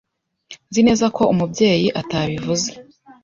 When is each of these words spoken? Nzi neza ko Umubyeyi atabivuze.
Nzi 0.69 0.81
neza 0.87 1.05
ko 1.15 1.23
Umubyeyi 1.33 1.87
atabivuze. 2.01 2.69